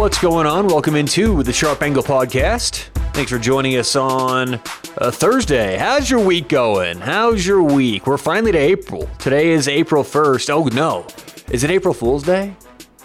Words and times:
What's 0.00 0.18
going 0.18 0.46
on? 0.46 0.66
Welcome 0.66 0.96
into 0.96 1.42
the 1.42 1.52
Sharp 1.52 1.82
Angle 1.82 2.02
Podcast. 2.02 2.84
Thanks 3.12 3.30
for 3.30 3.38
joining 3.38 3.76
us 3.76 3.94
on 3.96 4.54
uh, 4.96 5.10
Thursday. 5.10 5.76
How's 5.76 6.08
your 6.08 6.24
week 6.24 6.48
going? 6.48 6.98
How's 6.98 7.46
your 7.46 7.62
week? 7.62 8.06
We're 8.06 8.16
finally 8.16 8.50
to 8.50 8.56
April. 8.58 9.10
Today 9.18 9.50
is 9.50 9.68
April 9.68 10.02
1st. 10.02 10.48
Oh, 10.48 10.64
no. 10.74 11.06
Is 11.50 11.64
it 11.64 11.70
April 11.70 11.92
Fool's 11.92 12.22
Day? 12.22 12.56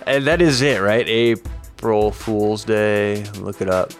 Uh, 0.08 0.22
that 0.22 0.42
is 0.42 0.62
it, 0.62 0.82
right? 0.82 1.06
April 1.06 2.12
Fool's 2.12 2.64
Day. 2.64 3.26
Look 3.40 3.60
it 3.60 3.70
up. 3.70 3.92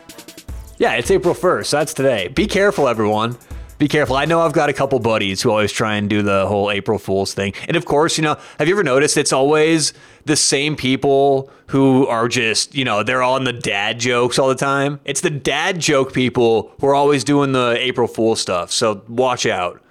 Yeah, 0.78 0.94
it's 0.94 1.12
April 1.12 1.34
1st. 1.34 1.72
That's 1.72 1.94
today. 1.94 2.30
Be 2.30 2.48
careful, 2.48 2.88
everyone. 2.88 3.38
Be 3.78 3.90
careful. 3.90 4.16
I 4.16 4.24
know 4.24 4.40
I've 4.40 4.54
got 4.54 4.70
a 4.70 4.74
couple 4.74 4.98
buddies 5.00 5.42
who 5.42 5.52
always 5.52 5.72
try 5.72 5.96
and 5.96 6.10
do 6.10 6.22
the 6.22 6.48
whole 6.48 6.72
April 6.72 6.98
Fool's 6.98 7.34
thing. 7.34 7.54
And 7.68 7.76
of 7.76 7.84
course, 7.84 8.18
you 8.18 8.24
know, 8.24 8.38
have 8.58 8.70
you 8.70 8.74
ever 8.74 8.84
noticed 8.84 9.18
it's 9.18 9.34
always 9.34 9.92
the 10.24 10.38
same 10.38 10.78
people 10.78 11.52
who 11.68 12.08
are 12.08 12.30
just, 12.30 12.74
you 12.74 12.86
know, 12.86 13.04
they're 13.04 13.22
in 13.22 13.44
the 13.44 13.52
dad 13.52 14.00
jokes 14.00 14.40
all 14.40 14.48
the 14.48 14.56
time? 14.56 15.02
It's 15.04 15.20
the 15.20 15.30
dad 15.30 15.82
joke 15.82 16.14
people 16.14 16.72
who 16.80 16.88
are 16.88 16.96
always 16.96 17.26
doing 17.26 17.52
the 17.52 17.76
April 17.78 18.08
Fool 18.08 18.38
stuff. 18.38 18.72
So 18.72 19.04
watch 19.10 19.46
out. 19.46 19.82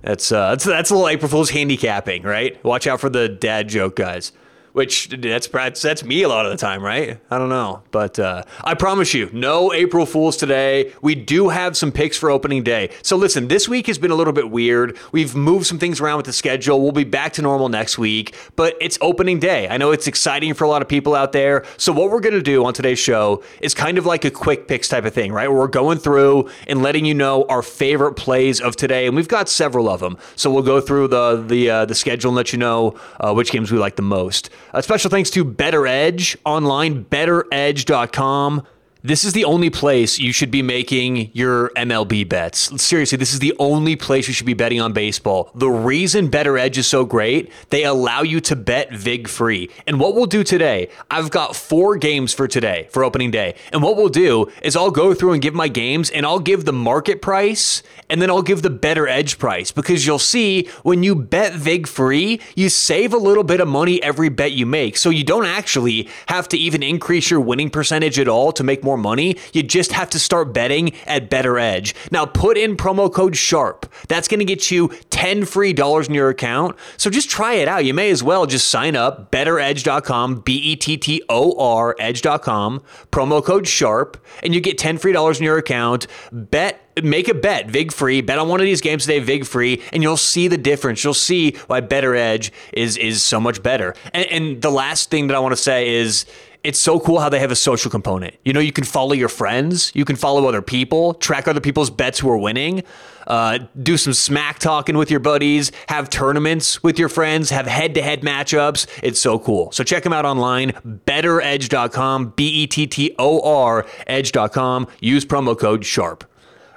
That's 0.00 0.32
uh 0.32 0.50
that's 0.50 0.64
that's 0.64 0.90
a 0.90 0.94
little 0.94 1.08
April 1.08 1.28
Fool's 1.28 1.50
handicapping, 1.50 2.22
right? 2.22 2.62
Watch 2.64 2.86
out 2.86 3.00
for 3.00 3.10
the 3.10 3.28
dad 3.28 3.68
joke 3.68 3.96
guys 3.96 4.32
which 4.72 5.08
that's 5.08 5.48
that's 5.48 6.04
me 6.04 6.22
a 6.22 6.28
lot 6.28 6.46
of 6.46 6.52
the 6.52 6.58
time, 6.58 6.82
right? 6.82 7.20
I 7.30 7.38
don't 7.38 7.48
know, 7.48 7.82
but 7.90 8.18
uh, 8.18 8.42
I 8.62 8.74
promise 8.74 9.14
you, 9.14 9.30
no 9.32 9.72
April 9.72 10.06
Fools 10.06 10.36
today. 10.36 10.92
We 11.02 11.14
do 11.14 11.48
have 11.48 11.76
some 11.76 11.92
picks 11.92 12.16
for 12.16 12.30
opening 12.30 12.62
day. 12.62 12.90
So 13.02 13.16
listen, 13.16 13.48
this 13.48 13.68
week 13.68 13.86
has 13.86 13.98
been 13.98 14.10
a 14.10 14.14
little 14.14 14.32
bit 14.32 14.50
weird. 14.50 14.96
We've 15.12 15.34
moved 15.34 15.66
some 15.66 15.78
things 15.78 16.00
around 16.00 16.18
with 16.18 16.26
the 16.26 16.32
schedule. 16.32 16.80
We'll 16.80 16.92
be 16.92 17.04
back 17.04 17.32
to 17.34 17.42
normal 17.42 17.68
next 17.68 17.98
week, 17.98 18.34
but 18.56 18.76
it's 18.80 18.98
opening 19.00 19.38
day. 19.38 19.68
I 19.68 19.76
know 19.76 19.90
it's 19.90 20.06
exciting 20.06 20.54
for 20.54 20.64
a 20.64 20.68
lot 20.68 20.82
of 20.82 20.88
people 20.88 21.14
out 21.14 21.32
there. 21.32 21.64
So 21.76 21.92
what 21.92 22.10
we're 22.10 22.20
gonna 22.20 22.42
do 22.42 22.64
on 22.64 22.74
today's 22.74 22.98
show 22.98 23.42
is 23.60 23.74
kind 23.74 23.98
of 23.98 24.06
like 24.06 24.24
a 24.24 24.30
quick 24.30 24.68
picks 24.68 24.88
type 24.88 25.04
of 25.04 25.14
thing, 25.14 25.32
right? 25.32 25.48
Where 25.48 25.58
we're 25.58 25.68
going 25.68 25.98
through 25.98 26.48
and 26.66 26.82
letting 26.82 27.04
you 27.04 27.14
know 27.14 27.44
our 27.48 27.62
favorite 27.62 28.14
plays 28.14 28.60
of 28.60 28.76
today, 28.76 29.06
and 29.06 29.16
we've 29.16 29.28
got 29.28 29.48
several 29.48 29.88
of 29.88 30.00
them. 30.00 30.18
So 30.36 30.50
we'll 30.50 30.62
go 30.62 30.80
through 30.80 31.08
the 31.08 31.42
the 31.46 31.70
uh, 31.70 31.84
the 31.84 31.94
schedule 31.94 32.30
and 32.30 32.36
let 32.36 32.52
you 32.52 32.58
know 32.58 32.98
uh, 33.20 33.32
which 33.32 33.50
games 33.50 33.72
we 33.72 33.78
like 33.78 33.96
the 33.96 34.02
most. 34.02 34.50
A 34.72 34.82
special 34.82 35.10
thanks 35.10 35.30
to 35.30 35.44
BettorEdge 35.44 36.36
online, 36.44 37.04
bettoredge.com. 37.04 38.66
This 39.04 39.22
is 39.22 39.32
the 39.32 39.44
only 39.44 39.70
place 39.70 40.18
you 40.18 40.32
should 40.32 40.50
be 40.50 40.60
making 40.60 41.30
your 41.32 41.70
MLB 41.76 42.28
bets. 42.28 42.82
Seriously, 42.82 43.16
this 43.16 43.32
is 43.32 43.38
the 43.38 43.54
only 43.60 43.94
place 43.94 44.26
you 44.26 44.34
should 44.34 44.44
be 44.44 44.54
betting 44.54 44.80
on 44.80 44.92
baseball. 44.92 45.52
The 45.54 45.68
reason 45.68 46.28
BettorEdge 46.28 46.78
is 46.78 46.88
so 46.88 47.04
great, 47.04 47.52
they 47.70 47.84
allow 47.84 48.22
you 48.22 48.40
to 48.40 48.56
bet 48.56 48.92
VIG 48.92 49.28
free. 49.28 49.70
And 49.86 50.00
what 50.00 50.16
we'll 50.16 50.26
do 50.26 50.42
today, 50.42 50.88
I've 51.12 51.30
got 51.30 51.54
four 51.54 51.96
games 51.96 52.34
for 52.34 52.48
today, 52.48 52.88
for 52.90 53.04
opening 53.04 53.30
day. 53.30 53.54
And 53.72 53.84
what 53.84 53.96
we'll 53.96 54.08
do 54.08 54.50
is 54.62 54.74
I'll 54.74 54.90
go 54.90 55.14
through 55.14 55.30
and 55.30 55.40
give 55.40 55.54
my 55.54 55.68
games 55.68 56.10
and 56.10 56.26
I'll 56.26 56.40
give 56.40 56.64
the 56.64 56.72
market 56.72 57.22
price 57.22 57.84
and 58.10 58.20
then 58.20 58.30
I'll 58.30 58.42
give 58.42 58.62
the 58.62 58.70
BettorEdge 58.70 59.38
price 59.38 59.70
because 59.70 60.06
you'll 60.06 60.18
see 60.18 60.66
when 60.82 61.04
you 61.04 61.14
bet 61.14 61.54
VIG 61.54 61.86
free, 61.86 62.40
you 62.56 62.68
save 62.68 63.14
a 63.14 63.18
little 63.18 63.44
bit 63.44 63.60
of 63.60 63.68
money 63.68 64.02
every 64.02 64.28
bet 64.28 64.52
you 64.52 64.66
make. 64.66 64.96
So 64.96 65.10
you 65.10 65.22
don't 65.22 65.46
actually 65.46 66.08
have 66.26 66.48
to 66.48 66.58
even 66.58 66.82
increase 66.82 67.30
your 67.30 67.40
winning 67.40 67.70
percentage 67.70 68.18
at 68.18 68.26
all 68.26 68.50
to 68.50 68.64
make 68.64 68.82
more 68.82 68.87
money. 68.96 69.36
You 69.52 69.62
just 69.62 69.92
have 69.92 70.10
to 70.10 70.18
start 70.18 70.52
betting 70.52 70.94
at 71.06 71.30
BettorEdge. 71.30 71.94
Now 72.10 72.26
put 72.26 72.56
in 72.56 72.76
promo 72.76 73.12
code 73.12 73.34
SHARP. 73.34 73.84
That's 74.08 74.28
going 74.28 74.40
to 74.40 74.44
get 74.44 74.70
you 74.70 74.88
10 75.10 75.44
free 75.44 75.72
dollars 75.72 76.08
in 76.08 76.14
your 76.14 76.28
account. 76.28 76.76
So 76.96 77.10
just 77.10 77.30
try 77.30 77.54
it 77.54 77.68
out. 77.68 77.84
You 77.84 77.94
may 77.94 78.10
as 78.10 78.22
well 78.22 78.46
just 78.46 78.68
sign 78.68 78.96
up 78.96 79.30
bettoredge.com, 79.30 80.40
B 80.40 80.56
E 80.56 80.76
T 80.76 80.96
T 80.96 81.22
O 81.28 81.58
R 81.58 81.96
edge.com, 81.98 82.82
promo 83.10 83.44
code 83.44 83.64
SHARP, 83.64 84.16
and 84.42 84.54
you 84.54 84.60
get 84.60 84.78
10 84.78 84.98
free 84.98 85.12
dollars 85.12 85.38
in 85.38 85.44
your 85.44 85.58
account. 85.58 86.06
Bet 86.32 86.80
make 87.02 87.28
a 87.28 87.34
bet 87.34 87.68
vig 87.68 87.92
free 87.92 88.20
bet 88.20 88.38
on 88.38 88.48
one 88.48 88.60
of 88.60 88.64
these 88.64 88.80
games 88.80 89.04
today 89.04 89.18
vig 89.20 89.44
free 89.46 89.82
and 89.92 90.02
you'll 90.02 90.16
see 90.16 90.48
the 90.48 90.58
difference 90.58 91.04
you'll 91.04 91.14
see 91.14 91.52
why 91.66 91.80
BettorEdge 91.80 92.50
is 92.72 92.96
is 92.96 93.22
so 93.22 93.40
much 93.40 93.62
better 93.62 93.94
and, 94.12 94.26
and 94.26 94.62
the 94.62 94.70
last 94.70 95.10
thing 95.10 95.28
that 95.28 95.36
i 95.36 95.38
want 95.38 95.52
to 95.52 95.60
say 95.60 95.94
is 95.94 96.26
it's 96.64 96.78
so 96.78 96.98
cool 96.98 97.20
how 97.20 97.28
they 97.28 97.38
have 97.38 97.50
a 97.50 97.56
social 97.56 97.90
component. 97.90 98.36
You 98.44 98.52
know, 98.52 98.60
you 98.60 98.72
can 98.72 98.84
follow 98.84 99.12
your 99.12 99.28
friends, 99.28 99.92
you 99.94 100.04
can 100.04 100.16
follow 100.16 100.46
other 100.46 100.62
people, 100.62 101.14
track 101.14 101.48
other 101.48 101.60
people's 101.60 101.90
bets 101.90 102.18
who 102.18 102.30
are 102.30 102.38
winning, 102.38 102.82
uh, 103.26 103.60
do 103.80 103.96
some 103.96 104.12
smack 104.12 104.58
talking 104.58 104.96
with 104.96 105.10
your 105.10 105.20
buddies, 105.20 105.70
have 105.88 106.10
tournaments 106.10 106.82
with 106.82 106.98
your 106.98 107.08
friends, 107.08 107.50
have 107.50 107.66
head 107.66 107.94
to 107.94 108.02
head 108.02 108.22
matchups. 108.22 108.86
It's 109.02 109.20
so 109.20 109.38
cool. 109.38 109.70
So 109.72 109.84
check 109.84 110.02
them 110.02 110.12
out 110.12 110.24
online, 110.24 110.72
bettoredge.com, 111.06 112.30
B 112.36 112.48
E 112.48 112.66
T 112.66 112.86
T 112.86 113.14
O 113.18 113.40
R, 113.40 113.86
edge.com. 114.06 114.88
Use 115.00 115.24
promo 115.24 115.58
code 115.58 115.82
SHARP. 115.82 116.24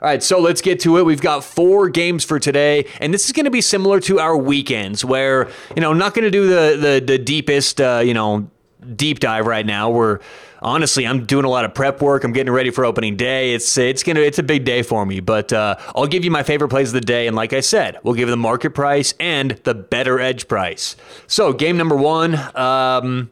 All 0.02 0.08
right, 0.08 0.24
so 0.24 0.40
let's 0.40 0.62
get 0.62 0.80
to 0.80 0.98
it. 0.98 1.06
We've 1.06 1.22
got 1.22 1.44
four 1.44 1.88
games 1.88 2.24
for 2.24 2.40
today, 2.40 2.88
and 3.00 3.14
this 3.14 3.26
is 3.26 3.34
going 3.34 3.46
to 3.46 3.52
be 3.52 3.62
similar 3.62 4.00
to 4.02 4.20
our 4.20 4.36
weekends, 4.36 5.06
where 5.06 5.48
you 5.76 5.82
know, 5.82 5.94
not 5.94 6.16
going 6.16 6.24
to 6.24 6.32
do 6.32 6.48
the 6.48 6.76
the, 6.76 7.04
the 7.06 7.18
deepest, 7.20 7.80
uh, 7.80 8.02
you 8.04 8.16
know, 8.16 8.50
deep 8.96 9.20
dive 9.20 9.46
right 9.46 9.66
now. 9.66 9.90
We're 9.90 10.20
honestly, 10.62 11.06
I'm 11.08 11.26
doing 11.26 11.46
a 11.46 11.50
lot 11.50 11.66
of 11.66 11.74
prep 11.74 12.02
work. 12.02 12.24
I'm 12.24 12.34
getting 12.34 12.54
ready 12.54 12.70
for 12.70 12.86
opening 12.86 13.16
day. 13.16 13.54
It's 13.54 13.78
it's 13.78 14.04
gonna 14.04 14.22
it's 14.22 14.40
a 14.40 14.44
big 14.44 14.66
day 14.66 14.82
for 14.82 15.06
me, 15.06 15.20
but 15.20 15.52
uh, 15.54 15.76
I'll 15.96 16.08
give 16.08 16.24
you 16.24 16.32
my 16.32 16.44
favorite 16.44 16.70
plays 16.70 16.90
of 16.90 16.94
the 16.94 17.02
day, 17.02 17.28
and 17.28 17.36
like 17.36 17.54
I 17.54 17.62
said, 17.62 17.98
we'll 18.04 18.16
give 18.16 18.30
the 18.30 18.38
market 18.38 18.72
price 18.72 19.14
and 19.20 19.52
the 19.64 19.76
BettorEdge 19.76 20.48
price. 20.48 20.96
So 21.28 21.54
game 21.54 21.78
number 21.78 21.96
one. 21.96 22.36
Um, 22.58 23.32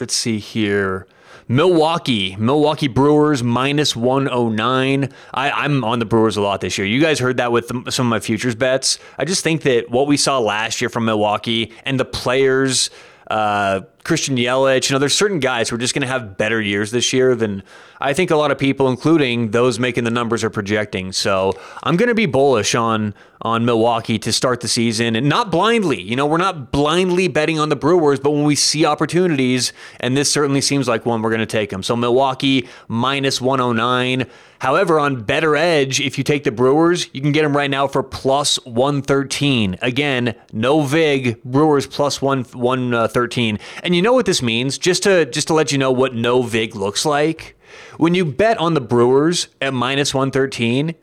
let's 0.00 0.14
see 0.14 0.38
here. 0.38 1.06
Milwaukee, 1.48 2.36
Milwaukee 2.36 2.88
Brewers 2.88 3.42
minus 3.42 3.94
109. 3.94 5.12
I, 5.34 5.50
I'm 5.50 5.84
on 5.84 5.98
the 5.98 6.04
Brewers 6.04 6.36
a 6.36 6.40
lot 6.40 6.60
this 6.60 6.78
year. 6.78 6.86
You 6.86 7.00
guys 7.00 7.18
heard 7.18 7.36
that 7.38 7.52
with 7.52 7.68
some 7.92 8.06
of 8.06 8.10
my 8.10 8.20
futures 8.20 8.54
bets. 8.54 8.98
I 9.18 9.24
just 9.24 9.42
think 9.44 9.62
that 9.62 9.90
what 9.90 10.06
we 10.06 10.16
saw 10.16 10.38
last 10.38 10.80
year 10.80 10.88
from 10.88 11.04
Milwaukee 11.04 11.72
and 11.84 12.00
the 12.00 12.04
players, 12.04 12.90
uh, 13.30 13.82
Christian 14.04 14.36
Yelich, 14.36 14.90
you 14.90 14.94
know, 14.94 14.98
there's 14.98 15.14
certain 15.14 15.38
guys 15.38 15.68
who 15.68 15.76
are 15.76 15.78
just 15.78 15.94
going 15.94 16.02
to 16.02 16.08
have 16.08 16.36
better 16.36 16.60
years 16.60 16.90
this 16.90 17.12
year 17.12 17.34
than 17.36 17.62
I 18.00 18.12
think 18.12 18.32
a 18.32 18.36
lot 18.36 18.50
of 18.50 18.58
people, 18.58 18.88
including 18.88 19.52
those 19.52 19.78
making 19.78 20.04
the 20.04 20.10
numbers, 20.10 20.42
are 20.42 20.50
projecting. 20.50 21.12
So 21.12 21.52
I'm 21.84 21.96
going 21.96 22.08
to 22.08 22.14
be 22.14 22.26
bullish 22.26 22.74
on 22.74 23.14
on 23.42 23.64
Milwaukee 23.64 24.20
to 24.20 24.32
start 24.32 24.60
the 24.60 24.68
season, 24.68 25.16
and 25.16 25.28
not 25.28 25.50
blindly. 25.50 26.00
You 26.00 26.14
know, 26.14 26.26
we're 26.26 26.36
not 26.36 26.70
blindly 26.70 27.26
betting 27.26 27.58
on 27.58 27.68
the 27.68 27.76
Brewers, 27.76 28.20
but 28.20 28.30
when 28.30 28.44
we 28.44 28.54
see 28.54 28.84
opportunities, 28.84 29.72
and 29.98 30.16
this 30.16 30.30
certainly 30.30 30.60
seems 30.60 30.86
like 30.86 31.04
one, 31.04 31.22
we're 31.22 31.30
going 31.30 31.40
to 31.40 31.46
take 31.46 31.70
them. 31.70 31.82
So 31.82 31.96
Milwaukee 31.96 32.68
minus 32.86 33.40
109. 33.40 34.26
However, 34.60 35.00
on 35.00 35.24
BettorEdge, 35.24 36.04
if 36.06 36.18
you 36.18 36.22
take 36.22 36.44
the 36.44 36.52
Brewers, 36.52 37.08
you 37.12 37.20
can 37.20 37.32
get 37.32 37.42
them 37.42 37.56
right 37.56 37.68
now 37.68 37.88
for 37.88 38.04
plus 38.04 38.64
113. 38.64 39.76
Again, 39.82 40.36
no 40.52 40.82
VIG, 40.82 41.42
Brewers 41.42 41.88
plus 41.88 42.22
one 42.22 42.44
113. 42.44 43.56
Uh, 43.56 43.58
and 43.82 43.91
you 43.94 44.02
know 44.02 44.12
what 44.12 44.26
this 44.26 44.42
means? 44.42 44.78
Just 44.78 45.02
to 45.04 45.26
just 45.26 45.48
to 45.48 45.54
let 45.54 45.72
you 45.72 45.78
know 45.78 45.92
what 45.92 46.14
no 46.14 46.42
VIG 46.42 46.74
looks 46.74 47.04
like. 47.04 47.56
When 47.96 48.14
you 48.14 48.24
bet 48.24 48.58
on 48.58 48.74
the 48.74 48.80
Brewers 48.80 49.48
at 49.60 49.72
minus 49.72 50.12
113, 50.12 50.94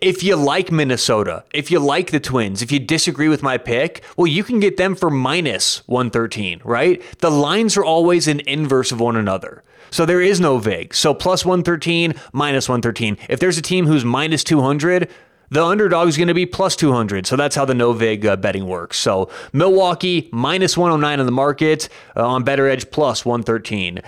if 0.00 0.22
you 0.22 0.36
like 0.36 0.72
Minnesota, 0.72 1.44
if 1.52 1.70
you 1.70 1.78
like 1.78 2.10
the 2.10 2.20
Twins, 2.20 2.62
if 2.62 2.72
you 2.72 2.78
disagree 2.78 3.28
with 3.28 3.42
my 3.42 3.58
pick, 3.58 4.02
well, 4.16 4.26
you 4.26 4.42
can 4.42 4.60
get 4.60 4.76
them 4.76 4.94
for 4.94 5.10
minus 5.10 5.86
113, 5.86 6.62
right? 6.64 7.02
The 7.18 7.30
lines 7.30 7.76
are 7.76 7.84
always 7.84 8.26
an 8.26 8.40
inverse 8.40 8.92
of 8.92 9.00
one 9.00 9.16
another. 9.16 9.62
So 9.90 10.04
there 10.04 10.20
is 10.20 10.40
no 10.40 10.58
VIG. 10.58 10.94
So 10.94 11.14
plus 11.14 11.44
113, 11.44 12.14
minus 12.32 12.68
113. 12.68 13.16
If 13.28 13.38
there's 13.38 13.58
a 13.58 13.62
team 13.62 13.86
who's 13.86 14.04
minus 14.04 14.42
200, 14.42 15.08
the 15.50 15.64
underdog 15.64 16.08
is 16.08 16.16
going 16.16 16.28
to 16.28 16.34
be 16.34 16.46
plus 16.46 16.76
200. 16.76 17.26
So 17.26 17.36
that's 17.36 17.56
how 17.56 17.64
the 17.64 17.74
no 17.74 17.92
vig 17.92 18.26
uh, 18.26 18.36
betting 18.36 18.66
works. 18.66 18.98
So 18.98 19.30
Milwaukee 19.52 20.28
minus 20.32 20.76
109 20.76 21.20
on 21.20 21.26
the 21.26 21.32
market, 21.32 21.88
uh, 22.16 22.26
on 22.26 22.44
BettorEdge 22.44 22.90
plus 22.90 23.24
113. 23.24 24.00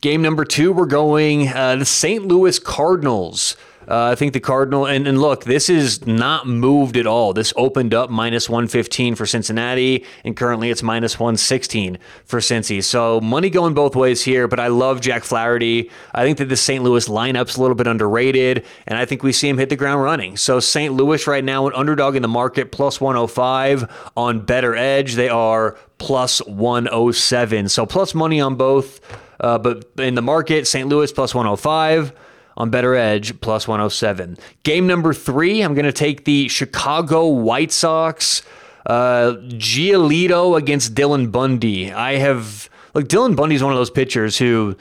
Game 0.00 0.22
number 0.22 0.44
two, 0.44 0.72
we're 0.72 0.86
going 0.86 1.48
uh, 1.48 1.76
the 1.76 1.84
St. 1.84 2.26
Louis 2.26 2.58
Cardinals. 2.58 3.56
Uh, 3.90 4.10
I 4.12 4.14
think 4.14 4.34
the 4.34 4.40
Cardinal, 4.40 4.86
and, 4.86 5.08
and 5.08 5.20
look, 5.20 5.42
this 5.42 5.68
is 5.68 6.06
not 6.06 6.46
moved 6.46 6.96
at 6.96 7.08
all. 7.08 7.32
This 7.32 7.52
opened 7.56 7.92
up 7.92 8.08
minus 8.08 8.48
115 8.48 9.16
for 9.16 9.26
Cincinnati, 9.26 10.04
and 10.22 10.36
currently 10.36 10.70
it's 10.70 10.80
minus 10.80 11.18
116 11.18 11.98
for 12.24 12.38
Cincy. 12.38 12.84
So 12.84 13.20
money 13.20 13.50
going 13.50 13.74
both 13.74 13.96
ways 13.96 14.22
here, 14.22 14.46
but 14.46 14.60
I 14.60 14.68
love 14.68 15.00
Jack 15.00 15.24
Flaherty. 15.24 15.90
I 16.14 16.24
think 16.24 16.38
that 16.38 16.44
the 16.44 16.56
St. 16.56 16.84
Louis 16.84 17.08
lineup's 17.08 17.56
a 17.56 17.60
little 17.60 17.74
bit 17.74 17.88
underrated, 17.88 18.64
and 18.86 18.96
I 18.96 19.06
think 19.06 19.24
we 19.24 19.32
see 19.32 19.48
him 19.48 19.58
hit 19.58 19.70
the 19.70 19.76
ground 19.76 20.04
running. 20.04 20.36
So 20.36 20.60
St. 20.60 20.94
Louis 20.94 21.26
right 21.26 21.42
now, 21.42 21.66
an 21.66 21.72
underdog 21.74 22.14
in 22.14 22.22
the 22.22 22.28
market, 22.28 22.70
plus 22.70 23.00
105 23.00 24.10
on 24.16 24.46
BettorEdge. 24.46 25.14
They 25.14 25.28
are 25.28 25.76
plus 25.98 26.38
107. 26.46 27.68
So 27.68 27.86
plus 27.86 28.14
money 28.14 28.40
on 28.40 28.54
both. 28.54 29.00
Uh, 29.40 29.58
but 29.58 29.90
in 29.98 30.14
the 30.14 30.22
market, 30.22 30.68
St. 30.68 30.88
Louis 30.88 31.10
plus 31.10 31.34
105 31.34 32.12
on 32.56 32.70
BettorEdge 32.70 33.40
plus 33.40 33.66
107. 33.66 34.36
Game 34.62 34.86
number 34.86 35.12
three, 35.12 35.62
I'm 35.62 35.74
going 35.74 35.84
to 35.86 35.92
take 35.92 36.24
the 36.24 36.48
Chicago 36.48 37.26
White 37.26 37.72
Sox. 37.72 38.42
Uh, 38.86 39.34
Giolito 39.48 40.56
against 40.56 40.94
Dylan 40.94 41.30
Bundy. 41.30 41.92
I 41.92 42.16
have 42.16 42.70
look. 42.94 43.08
Dylan 43.08 43.36
Bundy 43.36 43.54
is 43.54 43.62
one 43.62 43.72
of 43.72 43.78
those 43.78 43.90
pitchers 43.90 44.38
who 44.38 44.74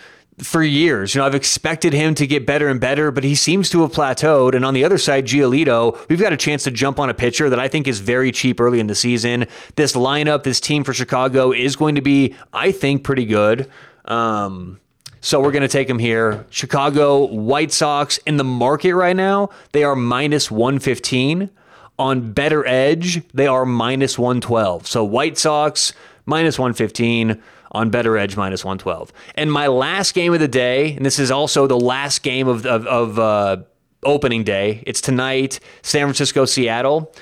for 0.44 0.64
years. 0.64 1.14
You 1.14 1.20
know, 1.20 1.26
I've 1.26 1.36
expected 1.36 1.94
him 1.94 2.16
to 2.16 2.28
get 2.28 2.46
better 2.46 2.68
and 2.68 2.80
better, 2.80 3.12
but 3.12 3.24
he 3.24 3.36
seems 3.36 3.70
to 3.72 3.82
have 3.82 3.92
plateaued. 3.92 4.56
And 4.56 4.66
on 4.66 4.74
the 4.74 4.84
other 4.84 4.98
side, 4.98 5.26
Giolito, 5.26 6.08
we've 6.10 6.20
got 6.20 6.34
a 6.34 6.38
chance 6.38 6.64
to 6.64 6.72
jump 6.72 7.00
on 7.00 7.10
a 7.10 7.14
pitcher 7.14 7.50
that 7.50 7.60
I 7.60 7.68
think 7.68 7.88
is 7.88 8.00
very 8.00 8.32
cheap 8.32 8.60
early 8.60 8.80
in 8.80 8.88
the 8.88 8.96
season. 8.96 9.48
This 9.76 9.94
lineup, 9.94 10.44
this 10.44 10.60
team 10.60 10.84
for 10.84 10.94
Chicago 10.94 11.52
is 11.52 11.76
going 11.76 11.96
to 11.96 12.02
be, 12.02 12.36
I 12.54 12.72
think, 12.72 13.04
pretty 13.04 13.26
good. 13.26 13.70
Um, 14.06 14.80
so 15.22 15.42
we're 15.42 15.52
going 15.52 15.62
to 15.62 15.68
take 15.68 15.88
them 15.88 16.00
here. 16.00 16.46
Chicago 16.50 17.26
White 17.26 17.72
Sox 17.72 18.18
in 18.20 18.38
the 18.38 18.44
market 18.44 18.96
right 18.96 19.16
now, 19.16 19.50
they 19.72 19.84
are 19.84 19.96
minus 19.96 20.50
115. 20.50 21.50
On 21.98 22.34
BettorEdge, 22.34 23.26
they 23.34 23.48
are 23.48 23.66
minus 23.66 24.18
112. 24.18 24.88
So 24.88 25.04
White 25.04 25.38
Sox 25.38 25.92
minus 26.26 26.58
115 26.58 27.42
on 27.72 27.92
BettorEdge 27.92 28.38
minus 28.38 28.64
112. 28.64 29.12
And 29.36 29.52
my 29.52 29.68
last 29.68 30.14
game 30.14 30.34
of 30.34 30.40
the 30.40 30.48
day, 30.48 30.96
and 30.96 31.06
this 31.06 31.20
is 31.20 31.30
also 31.30 31.68
the 31.68 31.80
last 31.80 32.24
game 32.24 32.48
of, 32.48 32.66
of, 32.66 32.88
of 32.88 33.20
uh, 33.20 33.58
opening 34.04 34.44
day, 34.44 34.84
it's 34.88 35.02
tonight, 35.02 35.60
San 35.82 36.06
Francisco, 36.06 36.46
Seattle. 36.46 37.14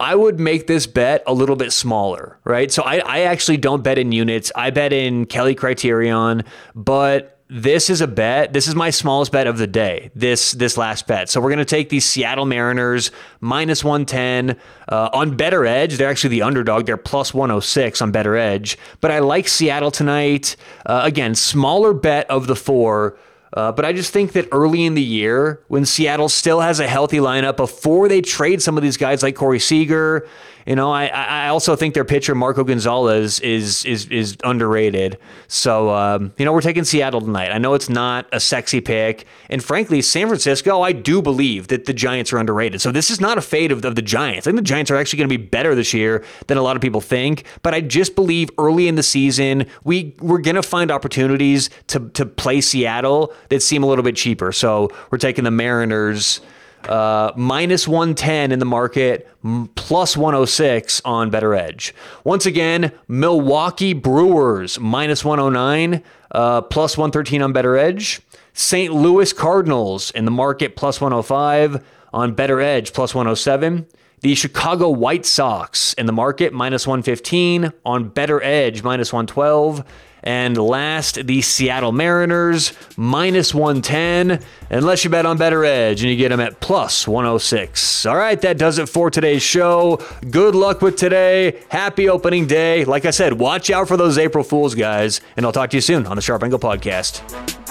I 0.00 0.14
would 0.14 0.40
make 0.40 0.66
this 0.66 0.86
bet 0.86 1.22
a 1.26 1.32
little 1.32 1.54
bit 1.54 1.72
smaller, 1.72 2.38
right? 2.44 2.72
So 2.72 2.82
I, 2.82 2.96
I 2.98 3.20
actually 3.20 3.58
don't 3.58 3.84
bet 3.84 3.96
in 3.96 4.10
units. 4.10 4.50
I 4.56 4.70
bet 4.70 4.92
in 4.92 5.26
Kelly 5.26 5.54
Criterion, 5.54 6.42
but 6.74 7.33
this 7.48 7.90
is 7.90 8.00
a 8.00 8.06
bet. 8.06 8.52
This 8.52 8.66
is 8.66 8.74
my 8.74 8.90
smallest 8.90 9.30
bet 9.30 9.46
of 9.46 9.58
the 9.58 9.66
day. 9.66 10.10
This 10.14 10.52
this 10.52 10.78
last 10.78 11.06
bet. 11.06 11.28
So 11.28 11.40
we're 11.40 11.50
gonna 11.50 11.64
take 11.64 11.90
these 11.90 12.04
Seattle 12.04 12.46
Mariners 12.46 13.10
minus 13.40 13.84
one 13.84 14.06
ten 14.06 14.56
uh, 14.88 15.10
on 15.12 15.36
BettorEdge. 15.36 15.98
They're 15.98 16.08
actually 16.08 16.30
the 16.30 16.42
underdog. 16.42 16.86
They're 16.86 16.96
106 16.96 18.02
on 18.02 18.12
BettorEdge. 18.12 18.76
But 19.00 19.10
I 19.10 19.18
like 19.18 19.46
Seattle 19.48 19.90
tonight. 19.90 20.56
Uh, 20.86 21.02
again, 21.04 21.34
smaller 21.34 21.92
bet 21.92 22.28
of 22.30 22.46
the 22.46 22.56
four. 22.56 23.18
Uh, 23.52 23.70
but 23.70 23.84
I 23.84 23.92
just 23.92 24.12
think 24.12 24.32
that 24.32 24.48
early 24.50 24.84
in 24.84 24.94
the 24.94 25.02
year, 25.02 25.62
when 25.68 25.86
Seattle 25.86 26.28
still 26.28 26.60
has 26.60 26.80
a 26.80 26.88
healthy 26.88 27.18
lineup, 27.18 27.56
before 27.56 28.08
they 28.08 28.20
trade 28.20 28.60
some 28.60 28.76
of 28.76 28.82
these 28.82 28.96
guys 28.96 29.22
like 29.22 29.36
Corey 29.36 29.60
Seager, 29.60 30.26
you 30.66 30.74
know, 30.74 30.90
I, 30.90 31.06
I 31.06 31.48
also 31.48 31.76
think 31.76 31.94
their 31.94 32.04
pitcher 32.04 32.34
Marco 32.34 32.64
Gonzales 32.64 33.40
is 33.40 33.84
is 33.84 34.06
is 34.06 34.36
underrated. 34.44 35.18
So 35.46 35.90
um, 35.90 36.32
you 36.38 36.44
know, 36.44 36.52
we're 36.52 36.60
taking 36.60 36.84
Seattle 36.84 37.20
tonight. 37.20 37.50
I 37.50 37.58
know 37.58 37.74
it's 37.74 37.88
not 37.88 38.26
a 38.32 38.40
sexy 38.40 38.80
pick, 38.80 39.26
and 39.50 39.62
frankly, 39.62 40.00
San 40.02 40.28
Francisco, 40.28 40.80
I 40.82 40.92
do 40.92 41.20
believe 41.20 41.68
that 41.68 41.84
the 41.84 41.92
Giants 41.92 42.32
are 42.32 42.38
underrated. 42.38 42.80
So 42.80 42.90
this 42.90 43.10
is 43.10 43.20
not 43.20 43.38
a 43.38 43.42
fade 43.42 43.72
of, 43.72 43.84
of 43.84 43.94
the 43.94 44.02
Giants. 44.02 44.46
I 44.46 44.50
think 44.50 44.56
the 44.56 44.62
Giants 44.62 44.90
are 44.90 44.96
actually 44.96 45.18
going 45.18 45.28
to 45.28 45.38
be 45.38 45.44
better 45.44 45.74
this 45.74 45.92
year 45.92 46.24
than 46.46 46.56
a 46.58 46.62
lot 46.62 46.76
of 46.76 46.82
people 46.82 47.00
think. 47.00 47.44
But 47.62 47.74
I 47.74 47.80
just 47.80 48.14
believe 48.14 48.50
early 48.58 48.88
in 48.88 48.94
the 48.94 49.02
season 49.02 49.66
we 49.84 50.14
we're 50.20 50.38
going 50.38 50.56
to 50.56 50.62
find 50.62 50.90
opportunities 50.90 51.70
to 51.88 52.08
to 52.10 52.24
play 52.24 52.60
Seattle 52.60 53.32
that 53.50 53.62
seem 53.62 53.82
a 53.82 53.86
little 53.86 54.04
bit 54.04 54.16
cheaper. 54.16 54.52
So 54.52 54.90
we're 55.10 55.18
taking 55.18 55.44
the 55.44 55.50
Mariners 55.50 56.40
uh, 56.88 57.32
minus 57.36 57.88
110 57.88 58.52
in 58.52 58.58
the 58.58 58.64
market, 58.64 59.28
plus 59.74 60.16
106 60.16 61.02
on 61.04 61.30
BettorEdge. 61.30 61.92
Once 62.24 62.46
again, 62.46 62.92
Milwaukee 63.08 63.92
Brewers 63.92 64.78
minus 64.80 65.24
109, 65.24 66.02
uh, 66.30 66.62
plus 66.62 66.96
113 66.96 67.42
on 67.42 67.52
BettorEdge. 67.52 68.20
St. 68.52 68.92
Louis 68.94 69.32
Cardinals 69.32 70.10
in 70.12 70.24
the 70.24 70.30
market, 70.30 70.76
plus 70.76 71.00
105 71.00 71.84
on 72.12 72.34
BettorEdge, 72.34 72.92
plus 72.92 73.14
107. 73.14 73.86
The 74.24 74.34
Chicago 74.34 74.88
White 74.88 75.26
Sox 75.26 75.92
in 75.92 76.06
the 76.06 76.12
market, 76.12 76.54
minus 76.54 76.86
115 76.86 77.70
on 77.84 78.10
BettorEdge, 78.10 78.82
minus 78.82 79.12
112. 79.12 79.84
And 80.22 80.56
last, 80.56 81.26
the 81.26 81.42
Seattle 81.42 81.92
Mariners, 81.92 82.72
minus 82.96 83.52
110, 83.52 84.42
unless 84.70 85.04
you 85.04 85.10
bet 85.10 85.26
on 85.26 85.36
BettorEdge 85.36 86.00
and 86.00 86.04
you 86.04 86.16
get 86.16 86.30
them 86.30 86.40
at 86.40 86.58
plus 86.60 87.06
106. 87.06 88.06
All 88.06 88.16
right, 88.16 88.40
that 88.40 88.56
does 88.56 88.78
it 88.78 88.88
for 88.88 89.10
today's 89.10 89.42
show. 89.42 90.02
Good 90.30 90.54
luck 90.54 90.80
with 90.80 90.96
today. 90.96 91.62
Happy 91.68 92.08
opening 92.08 92.46
day. 92.46 92.86
Like 92.86 93.04
I 93.04 93.10
said, 93.10 93.34
watch 93.34 93.68
out 93.68 93.88
for 93.88 93.98
those 93.98 94.16
April 94.16 94.42
Fools, 94.42 94.74
guys. 94.74 95.20
And 95.36 95.44
I'll 95.44 95.52
talk 95.52 95.68
to 95.68 95.76
you 95.76 95.82
soon 95.82 96.06
on 96.06 96.16
the 96.16 96.22
Sharp 96.22 96.42
Angle 96.42 96.60
Podcast. 96.60 97.63